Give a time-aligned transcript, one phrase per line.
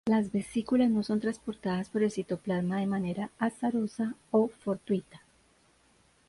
[0.07, 5.21] Las vesículas no son transportadas por el citoplasma de manera "azarosa" o "fortuita".